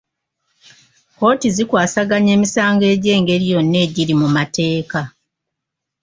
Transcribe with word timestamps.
Kkooti 1.11 1.47
zikwasaganya 1.55 2.31
emisango 2.37 2.83
egy'engeri 2.93 3.45
yonna 3.53 3.77
egiri 3.85 4.13
mu 4.21 4.27
mateeka. 4.35 5.01